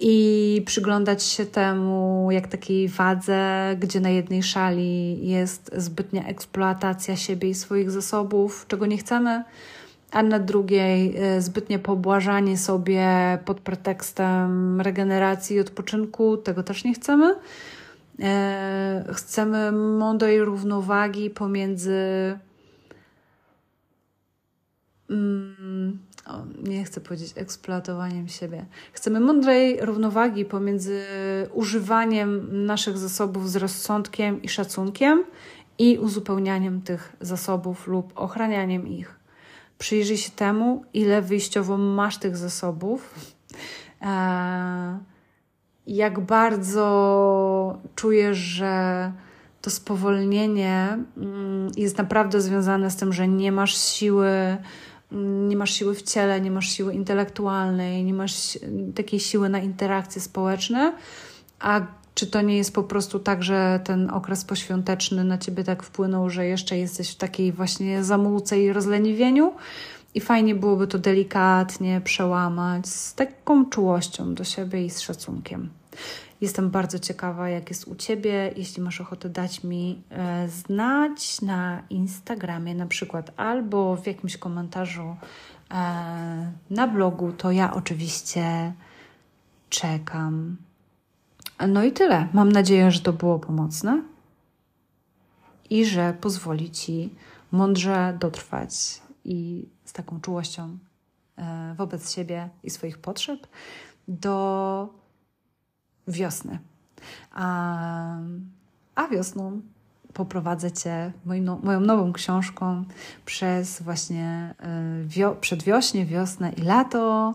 [0.00, 7.48] i przyglądać się temu, jak takiej wadze, gdzie na jednej szali jest zbytnia eksploatacja siebie
[7.48, 9.44] i swoich zasobów, czego nie chcemy,
[10.10, 13.06] a na drugiej e, zbytnie pobłażanie sobie
[13.44, 17.34] pod pretekstem regeneracji i odpoczynku, tego też nie chcemy.
[18.20, 21.98] E, chcemy mądrej równowagi pomiędzy.
[25.10, 25.98] Mm,
[26.62, 28.66] nie chcę powiedzieć eksploatowaniem siebie.
[28.92, 31.02] Chcemy mądrej równowagi pomiędzy
[31.52, 35.24] używaniem naszych zasobów z rozsądkiem i szacunkiem
[35.78, 39.18] i uzupełnianiem tych zasobów lub ochranianiem ich.
[39.78, 43.14] Przyjrzyj się temu, ile wyjściowo masz tych zasobów.
[44.00, 44.98] Eee,
[45.88, 49.12] jak bardzo czujesz, że
[49.62, 54.56] to spowolnienie mm, jest naprawdę związane z tym, że nie masz siły,
[55.12, 58.58] mm, nie masz siły w ciele, nie masz siły intelektualnej, nie masz
[58.94, 60.92] takiej siły na interakcje społeczne,
[61.60, 61.80] a
[62.14, 66.30] czy to nie jest po prostu tak, że ten okres poświąteczny na ciebie tak wpłynął,
[66.30, 69.52] że jeszcze jesteś w takiej właśnie zamułce i rozleniwieniu?
[70.14, 75.77] I fajnie byłoby to delikatnie przełamać z taką czułością do siebie i z szacunkiem.
[76.40, 78.52] Jestem bardzo ciekawa, jak jest u Ciebie.
[78.56, 85.16] Jeśli masz ochotę dać mi e, znać na Instagramie, na przykład, albo w jakimś komentarzu
[85.70, 88.72] e, na blogu, to ja oczywiście
[89.70, 90.56] czekam.
[91.68, 92.28] No i tyle.
[92.32, 94.02] Mam nadzieję, że to było pomocne
[95.70, 97.14] i że pozwoli Ci
[97.52, 100.78] mądrze dotrwać i z taką czułością
[101.36, 103.46] e, wobec siebie i swoich potrzeb
[104.08, 104.88] do
[106.08, 106.58] wiosny.
[107.32, 108.18] A,
[108.94, 109.60] a wiosną
[110.12, 112.84] poprowadzę Cię moim, no, moją nową książką
[113.26, 117.34] przez właśnie e, wio, przedwiośnie, wiosnę i lato.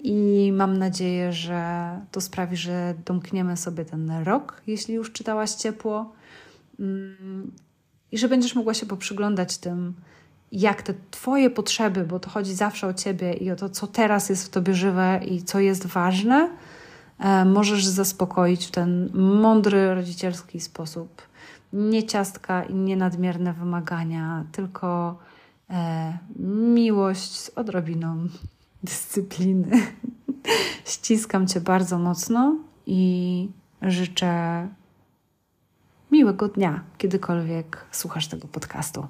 [0.00, 6.12] I mam nadzieję, że to sprawi, że domkniemy sobie ten rok, jeśli już czytałaś ciepło.
[6.80, 7.52] Mm,
[8.12, 9.94] I że będziesz mogła się poprzyglądać tym,
[10.52, 14.28] jak te Twoje potrzeby, bo to chodzi zawsze o Ciebie i o to, co teraz
[14.28, 16.50] jest w Tobie żywe i co jest ważne,
[17.46, 21.22] możesz zaspokoić w ten mądry, rodzicielski sposób.
[21.72, 25.18] Nie ciastka i nie nadmierne wymagania, tylko
[25.70, 26.18] e,
[26.74, 28.28] miłość z odrobiną
[28.82, 29.80] dyscypliny.
[30.84, 32.56] Ściskam Cię bardzo mocno
[32.86, 33.48] i
[33.82, 34.68] życzę
[36.12, 39.06] miłego dnia, kiedykolwiek słuchasz tego podcastu.